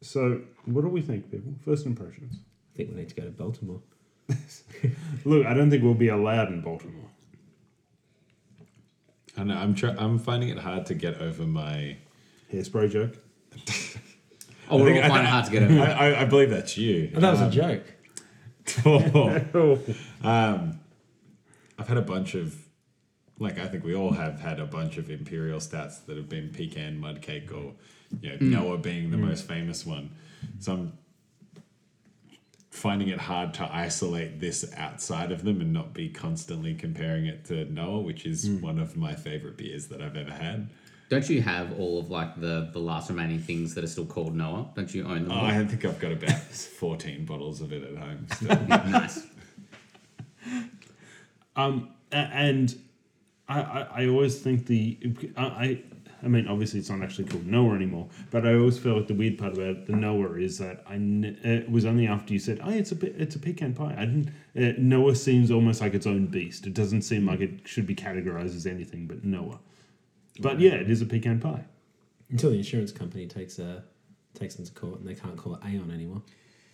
[0.00, 1.54] So, what do we think, people?
[1.64, 2.38] First impressions.
[2.74, 3.80] I think we need to go to Baltimore.
[5.24, 7.08] Look, I don't think we'll be allowed in Baltimore.
[9.36, 9.54] I know.
[9.56, 11.96] I'm try- I'm finding it hard to get over my.
[12.52, 13.16] Hairspray joke.
[14.70, 15.80] Oh, we're I think- all finding it hard to get over.
[15.80, 17.12] I, I, I believe that's you.
[17.14, 17.84] Oh, that was Um, a joke.
[18.86, 19.78] Oh,
[20.22, 20.78] um,
[21.82, 22.54] I've had a bunch of,
[23.40, 26.50] like I think we all have had a bunch of imperial stouts that have been
[26.50, 27.72] pecan mud cake or,
[28.20, 28.40] you know, mm.
[28.42, 29.26] Noah being the mm.
[29.26, 30.10] most famous one.
[30.60, 30.92] So I'm
[32.70, 37.44] finding it hard to isolate this outside of them and not be constantly comparing it
[37.46, 38.60] to Noah, which is mm.
[38.60, 40.70] one of my favorite beers that I've ever had.
[41.08, 44.36] Don't you have all of like the, the last remaining things that are still called
[44.36, 44.68] Noah?
[44.76, 45.32] Don't you own them?
[45.32, 45.46] Oh, all?
[45.46, 46.30] I think I've got about
[46.78, 48.28] 14 bottles of it at home.
[48.36, 48.60] Still.
[48.68, 49.26] nice.
[51.56, 52.78] Um, and
[53.48, 54.98] I, I, I always think the
[55.36, 55.82] I,
[56.22, 59.14] I mean, obviously it's not actually called Noah anymore, but I always feel like the
[59.14, 62.70] weird part about the Noah is that I it was only after you said, "Oh,
[62.70, 64.28] it's a bit, it's a pecan pie." I didn't.
[64.56, 66.66] Uh, Noah seems almost like its own beast.
[66.66, 69.58] It doesn't seem like it should be categorized as anything but Noah.
[70.38, 71.64] But yeah, it is a pecan pie.
[72.30, 73.82] Until the insurance company takes a
[74.34, 76.22] takes them to court and they can't call it Aon anymore.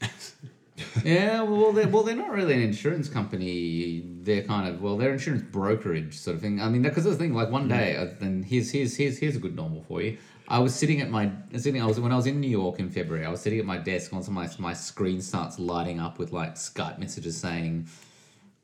[1.05, 4.05] Yeah, well, they're, well, they're not really an insurance company.
[4.23, 6.61] They're kind of well, they're insurance brokerage sort of thing.
[6.61, 9.39] I mean, because the thing, like one day, uh, then here's here's here's here's a
[9.39, 10.19] good normal for you.
[10.51, 11.83] I was sitting at my sitting.
[11.83, 13.27] I was when I was in New York in February.
[13.27, 14.13] I was sitting at my desk.
[14.13, 17.87] Once my my screen starts lighting up with like Skype messages saying,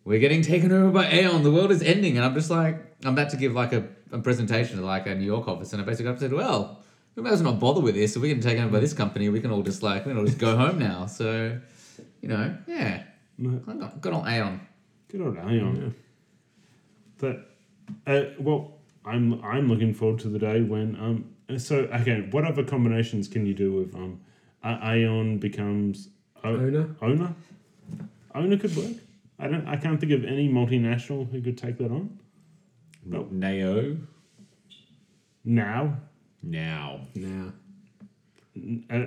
[0.04, 1.42] "We're getting taken over by Aon.
[1.42, 4.18] The world is ending." And I'm just like, I'm about to give like a, a
[4.18, 6.82] presentation to like a New York office, and I basically said, "Well,
[7.16, 8.16] we might as well not bother with this.
[8.16, 10.18] If we get taken over by this company, we can all just like we can
[10.18, 11.60] all just go home now." So,
[12.24, 13.02] you know, yeah,
[13.38, 14.60] good good on Aon.
[15.08, 15.94] Good old Aon.
[17.18, 17.46] That,
[18.06, 21.58] uh, well, I'm I'm looking forward to the day when um.
[21.58, 24.20] So okay, what other combinations can you do with um,
[24.62, 26.08] A- Aon becomes
[26.42, 26.96] o- Owner?
[27.02, 27.34] Owner,
[28.34, 28.92] owner could work.
[29.38, 29.66] I don't.
[29.68, 32.18] I can't think of any multinational who could take that on
[33.04, 33.96] Not Nao.
[35.44, 35.98] now.
[36.42, 37.00] Now.
[37.14, 37.52] Now.
[38.88, 39.04] Uh,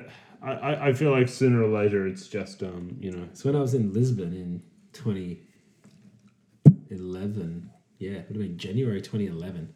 [0.47, 3.55] I, I I feel like sooner or later it's just um you know So when
[3.57, 4.61] I was in Lisbon in
[4.93, 9.73] 2011, yeah, it would have been January 2011,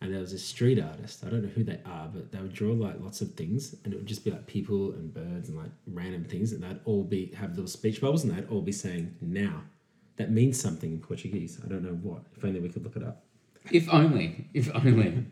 [0.00, 1.24] and there was a street artist.
[1.24, 3.92] I don't know who they are, but they would draw like lots of things, and
[3.94, 7.04] it would just be like people and birds and like random things, and they'd all
[7.04, 9.62] be have little speech bubbles, and they'd all be saying "now."
[10.16, 11.58] That means something in Portuguese.
[11.64, 12.26] I don't know what.
[12.36, 13.24] If only we could look it up.
[13.70, 15.24] If only, if only.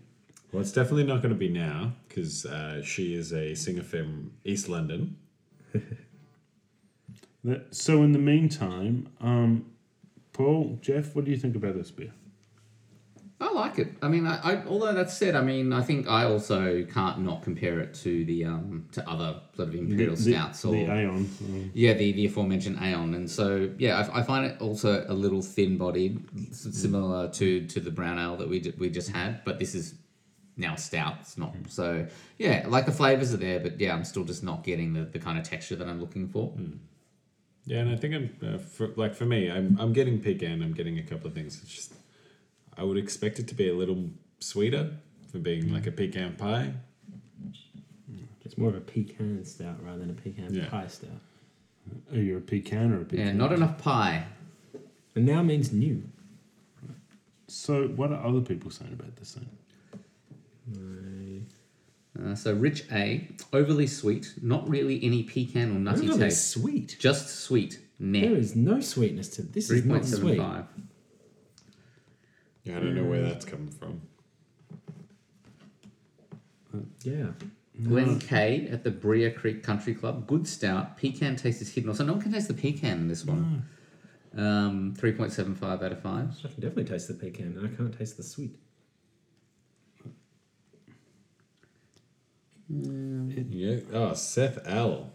[0.52, 4.32] Well, it's definitely not going to be now because uh, she is a singer from
[4.44, 5.16] East London.
[7.44, 7.74] that.
[7.74, 9.66] So in the meantime, um,
[10.32, 12.12] Paul, Jeff, what do you think about this beer?
[13.42, 13.94] I like it.
[14.02, 17.42] I mean, I, I although that said, I mean, I think I also can't not
[17.42, 21.16] compare it to the um to other sort of imperial the, stouts or the Aon.
[21.16, 25.14] um, yeah, the the aforementioned Aeon, and so yeah, I, I find it also a
[25.14, 26.22] little thin bodied,
[26.54, 29.94] similar to to the brown ale that we d- we just had, but this is
[30.60, 31.16] now stout.
[31.20, 31.68] It's not mm.
[31.70, 32.06] so
[32.38, 35.18] yeah, like the flavors are there, but yeah, I'm still just not getting the, the
[35.18, 36.50] kind of texture that I'm looking for.
[36.50, 36.78] Mm.
[37.66, 40.62] Yeah, and I think I'm uh, for, like for me, I'm I'm getting pecan.
[40.62, 41.60] I'm getting a couple of things.
[41.62, 41.94] It's just
[42.76, 44.92] I would expect it to be a little sweeter
[45.30, 45.72] for being mm.
[45.72, 46.74] like a pecan pie.
[48.44, 50.68] It's more of a pecan stout rather than a pecan Yeah.
[50.68, 51.20] pie stout.
[52.12, 53.26] Are you a pecan or a pecan?
[53.26, 54.24] Yeah, not enough pie.
[55.14, 56.02] And now means new.
[57.46, 59.48] So what are other people saying about this thing?
[60.72, 66.36] Uh, so rich A, overly sweet, not really any pecan or nutty None of it's
[66.36, 66.96] taste, sweet.
[66.98, 67.80] just sweet.
[67.98, 69.68] There Net is no sweetness to this.
[69.68, 70.38] three Is not point seven sweet.
[70.38, 70.64] five.
[72.64, 74.02] Yeah, I don't know where that's coming from.
[77.02, 77.28] Yeah.
[77.82, 80.26] Glen K at the Brea Creek Country Club.
[80.26, 80.96] Good stout.
[80.98, 81.88] Pecan taste is hidden.
[81.88, 83.64] Also, no one can taste the pecan in this one.
[84.36, 86.04] Um, 3.75 out of 5.
[86.44, 88.56] I can definitely taste the pecan, and I can't taste the sweet.
[92.72, 93.80] Yeah.
[93.92, 95.12] Oh, Seth L.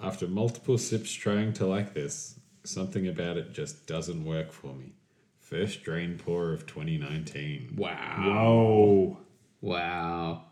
[0.00, 4.92] After multiple sips trying to like this, something about it just doesn't work for me.
[5.38, 7.74] First drain pour of 2019.
[7.76, 8.16] Wow.
[8.24, 9.18] Whoa,
[9.62, 10.42] Wow.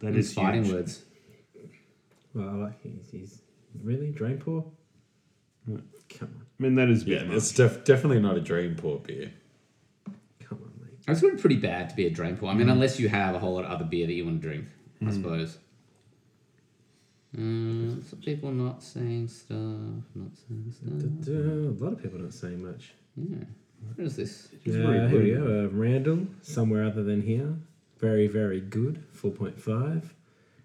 [0.00, 0.74] That is These fighting huge.
[0.74, 1.02] words.
[2.34, 3.42] Well, I like he's, he's
[3.82, 4.64] really drain pour.
[5.66, 5.82] Come
[6.20, 8.98] on, I mean, that is a Yeah, bit it's def- definitely not a drain pour
[8.98, 9.30] beer.
[10.40, 10.98] come on, mate.
[11.06, 12.50] It's going to pretty bad to be a drain pour.
[12.50, 12.72] I mean, Mm.
[12.72, 14.66] unless you have a whole lot of other beer that you want to drink,
[15.06, 15.58] I suppose.
[17.36, 19.56] Um, some people not saying stuff,
[20.14, 21.34] not saying stuff.
[21.80, 22.92] A lot of people not saying much.
[23.16, 23.44] Yeah.
[23.94, 24.48] What is this?
[24.64, 25.38] It's Uh, very here we good.
[25.44, 25.64] go.
[25.64, 27.54] Uh, Randall, somewhere other than here.
[27.98, 29.04] Very, very good.
[29.14, 30.10] 4.5.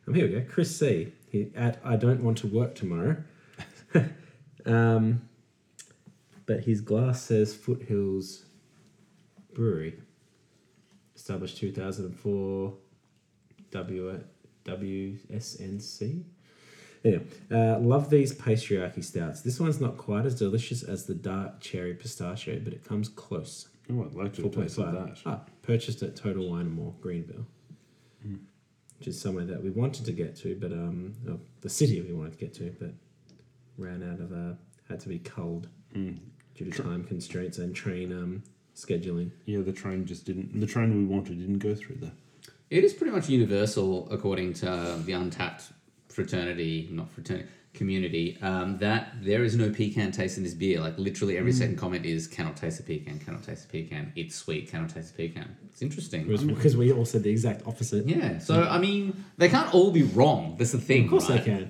[0.07, 0.43] Um, here we go.
[0.49, 1.13] Chris C.
[1.29, 3.17] He, at I don't want to work tomorrow.
[4.65, 5.21] um,
[6.45, 8.45] but his glass says Foothills
[9.53, 9.95] Brewery.
[11.15, 12.73] Established 2004.
[13.79, 14.23] W,
[14.65, 16.23] WSNC.
[17.03, 17.19] Yeah.
[17.51, 19.41] Uh, love these Pastryarchy stouts.
[19.41, 23.67] This one's not quite as delicious as the dark cherry pistachio, but it comes close.
[23.91, 25.17] Oh, I'd like to point that.
[25.25, 27.45] Ah, purchased at Total Wine and More, Greenville,
[28.97, 32.13] which is somewhere that we wanted to get to, but um, oh, the city we
[32.13, 32.91] wanted to get to, but
[33.77, 34.55] ran out of uh,
[34.89, 36.17] had to be culled Mm.
[36.55, 38.43] due to time constraints and train um
[38.75, 39.31] scheduling.
[39.45, 40.59] Yeah, the train just didn't.
[40.59, 42.11] The train we wanted didn't go through there.
[42.69, 44.65] It is pretty much universal according to
[45.05, 45.71] the Untappd
[46.09, 50.79] fraternity, not fraternity, community um, that there is no pecan taste in this beer.
[50.79, 54.11] Like literally every second comment is cannot taste a pecan, cannot taste a pecan.
[54.15, 55.55] It's sweet, cannot taste a pecan.
[55.69, 56.25] It's interesting.
[56.27, 58.07] Because we all said the exact opposite.
[58.07, 58.39] Yeah.
[58.39, 60.55] So I mean, they can't all be wrong.
[60.57, 61.05] That's the thing.
[61.05, 61.43] Of course right?
[61.43, 61.67] they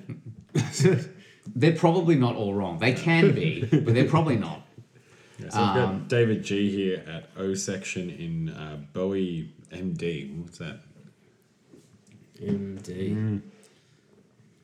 [0.54, 1.12] can.
[1.54, 2.78] They're probably not all wrong.
[2.78, 4.65] They can be, but they're probably not.
[5.38, 10.42] Yeah, so we've Um, got David G here at O section in uh, Bowie MD.
[10.42, 10.80] What's that?
[12.40, 13.40] MD.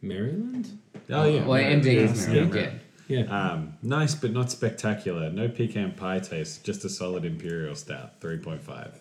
[0.00, 0.78] Maryland?
[1.10, 2.60] Oh yeah, Well, MD is yes, Maryland, yeah.
[2.60, 2.70] yeah.
[3.08, 3.24] Yeah.
[3.52, 5.28] Um, nice but not spectacular.
[5.30, 6.64] No pecan pie taste.
[6.64, 8.20] Just a solid imperial stout.
[8.20, 8.98] Three point five.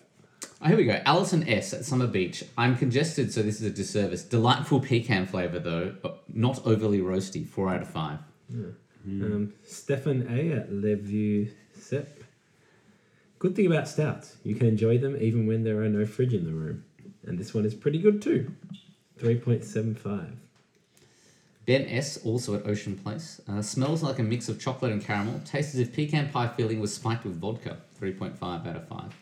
[0.60, 1.00] Oh, here we go.
[1.06, 2.44] Allison S at Summer Beach.
[2.58, 4.22] I'm congested, so this is a disservice.
[4.22, 5.94] Delightful pecan flavor, though.
[6.04, 7.46] uh, Not overly roasty.
[7.46, 8.18] Four out of five.
[9.06, 11.50] Um, Stefan A at Levue
[11.82, 12.22] Sep.
[13.38, 16.44] Good thing about stouts, you can enjoy them even when there are no fridge in
[16.44, 16.84] the room.
[17.26, 18.52] And this one is pretty good too.
[19.20, 20.36] 3.75.
[21.66, 23.40] Ben S, also at Ocean Place.
[23.48, 25.40] Uh, smells like a mix of chocolate and caramel.
[25.44, 27.78] Tastes as if pecan pie filling was spiked with vodka.
[28.00, 29.14] 3.5 out of 5.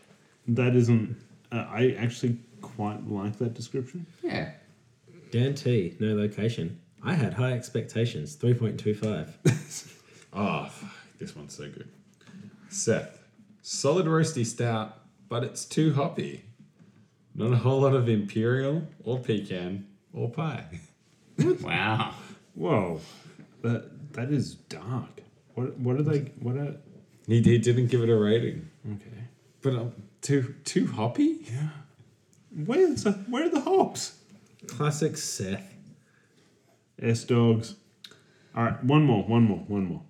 [0.49, 1.17] That isn't.
[1.53, 4.07] Uh, I actually quite like that description.
[4.23, 4.53] Yeah.
[5.31, 6.79] Dan T, no location.
[7.03, 8.37] I had high expectations.
[8.37, 9.29] 3.25.
[10.33, 11.89] Oh, fuck, this one's so good.
[12.71, 13.23] Seth,
[13.63, 14.97] solid roasty stout,
[15.29, 16.45] but it's too hoppy.
[17.35, 20.81] Not a whole lot of imperial or pecan or pie.
[21.63, 22.15] Wow.
[22.55, 23.01] Whoa,
[23.63, 25.23] that that is dark.
[25.55, 26.19] What what are they?
[26.41, 26.77] What are?
[27.27, 29.25] He, he didn't give it a rating, Okay.
[29.63, 31.47] but um, too too hoppy.
[31.51, 31.69] Yeah.
[32.67, 34.19] Where's the, where are the hops?
[34.67, 35.73] Classic Seth.
[37.01, 37.75] S dogs.
[38.55, 40.03] All right, one more, one more, one more.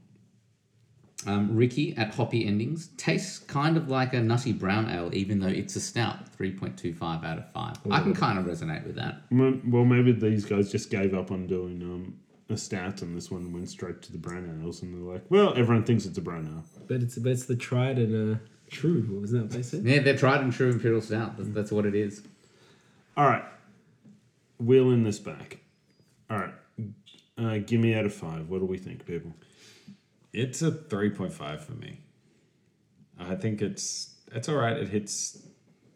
[1.26, 2.88] Um, Ricky at Hoppy Endings.
[2.96, 6.32] Tastes kind of like a nutty brown ale, even though it's a stout.
[6.38, 7.76] 3.25 out of 5.
[7.90, 9.22] I can kind of resonate with that.
[9.30, 12.16] Well, maybe these guys just gave up on doing um,
[12.48, 15.52] a stout, and this one went straight to the brown ales, and they're like, well,
[15.56, 16.64] everyone thinks it's a brown ale.
[16.88, 18.38] But it's, but it's the tried and uh,
[18.70, 19.02] true.
[19.02, 19.84] What was that what they said?
[19.84, 21.36] Yeah, they're tried and true Imperial Stout.
[21.36, 22.22] That's, that's what it is.
[23.16, 23.44] All right,
[24.58, 25.58] wheeling this back.
[26.30, 26.54] All right,
[27.36, 28.48] uh, give me out of five.
[28.48, 29.34] What do we think, people?
[30.32, 32.00] It's a three point five for me.
[33.18, 34.76] I think it's it's all right.
[34.76, 35.46] It hits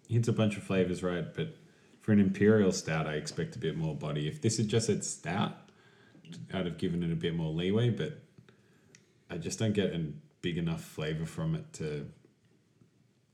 [0.09, 1.57] hits a bunch of flavors right, but
[2.01, 4.28] for an imperial stout, I expect a bit more body.
[4.28, 5.53] If this is just its stout,
[6.53, 8.20] I'd have given it a bit more leeway, but
[9.30, 10.05] I just don't get a
[10.43, 12.07] big enough flavor from it to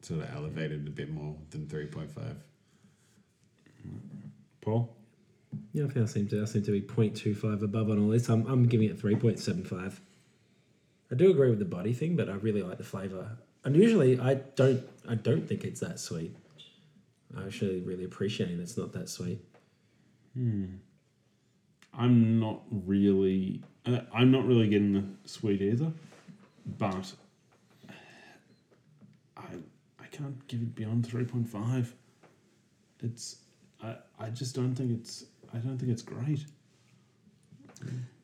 [0.03, 2.37] sort of elevate it a bit more than three point five.
[4.61, 4.95] Paul?
[5.73, 8.29] Yeah, I think I seem to I seem to be 0.25 above on all this.
[8.29, 9.95] I'm, I'm giving it 3.75.
[11.11, 13.37] I do agree with the body thing, but I really like the flavour.
[13.65, 16.35] And usually I don't I don't think it's that sweet.
[17.37, 19.41] I actually really appreciating it's not that sweet.
[20.35, 20.67] Hmm.
[21.93, 23.63] I'm not really.
[23.85, 25.93] Uh, I'm not really getting the sweet either,
[26.79, 27.13] but
[29.37, 29.43] I
[29.99, 31.93] I can't give it beyond three point five.
[33.03, 33.37] It's
[33.83, 36.45] I I just don't think it's I don't think it's great.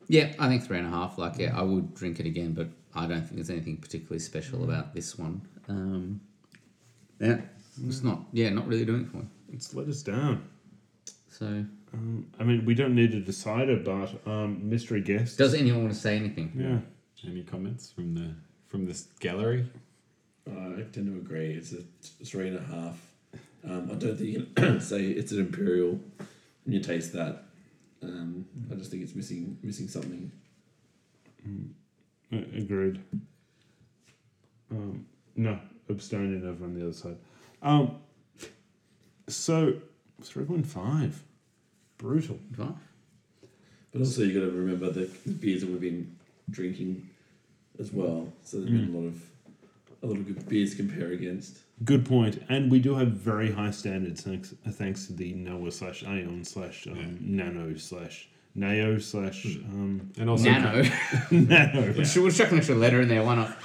[0.07, 1.17] Yeah, I think three and a half.
[1.17, 4.63] Like, yeah, I would drink it again, but I don't think there's anything particularly special
[4.63, 5.41] about this one.
[5.69, 6.21] Um,
[7.19, 7.41] yeah,
[7.85, 8.21] it's not.
[8.33, 9.25] Yeah, not really doing it for me.
[9.53, 10.47] It's let us down.
[11.29, 15.37] So, Um, I mean, we don't need a decider, but um, mystery guest.
[15.37, 16.51] does anyone want to say anything?
[16.55, 16.79] yeah.
[17.29, 18.33] Any comments from the
[18.67, 19.65] from this gallery?
[20.47, 21.51] I tend to agree.
[21.53, 21.83] It's a
[22.23, 22.99] three and a half.
[23.67, 25.99] Um, I don't think you can say it's an imperial
[26.63, 27.43] when you taste that.
[28.03, 30.31] Um, I just think it's missing missing something.
[32.31, 33.01] Uh, agreed.
[34.71, 35.05] Um,
[35.35, 35.59] no,
[35.89, 37.17] abstaining over on the other side.
[37.61, 37.97] Um,
[39.27, 39.75] so,
[40.21, 41.13] 3.5.
[41.97, 42.39] Brutal.
[42.57, 42.69] Right.
[43.91, 46.15] But also you got to remember the the beers that we've been
[46.49, 47.09] drinking
[47.79, 48.31] as well.
[48.43, 49.21] So there's been a lot of
[50.03, 51.59] a lot of good beers to compare against.
[51.83, 52.43] Good point.
[52.49, 56.87] And we do have very high standards thanks, thanks to the Noah slash Aeon slash
[56.87, 60.83] um, Nano slash Nao slash um, And also Nano.
[61.31, 61.93] Nano.
[61.95, 63.23] We'll ch- we'll chuck an extra letter in there.
[63.23, 63.55] Why not?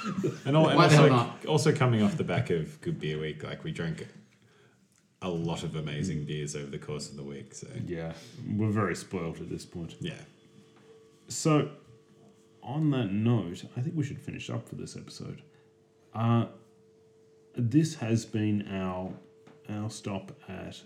[0.44, 1.46] And, al- and Why the also, hell not?
[1.46, 4.06] also coming off the back of Good Beer Week, like we drank
[5.22, 7.54] a lot of amazing beers over the course of the week.
[7.54, 8.12] So Yeah,
[8.56, 9.94] we're very spoiled at this point.
[10.00, 10.14] yeah,
[11.28, 11.70] So,
[12.62, 15.40] on that note, I think we should finish up for this episode.
[16.14, 16.46] Uh,
[17.56, 19.12] this has been our
[19.70, 20.82] our stop at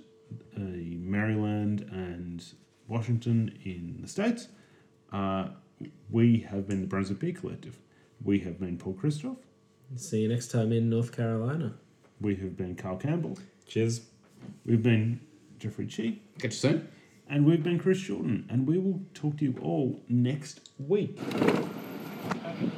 [0.56, 2.44] uh, Maryland and
[2.88, 4.48] Washington in the states.
[5.12, 5.48] Uh,
[6.10, 7.78] we have been the Brunswick Beer Collective.
[8.22, 9.36] We have been Paul Christoph.
[9.96, 11.74] See you next time in North Carolina.
[12.20, 13.38] We have been Carl Campbell.
[13.66, 14.00] cheers.
[14.64, 15.20] We've been
[15.58, 16.18] Jeffrey Chi.
[16.38, 16.88] Catch you soon.
[17.28, 21.18] And we've been Chris Jordan, and we will talk to you all next week.
[21.34, 22.70] Okay.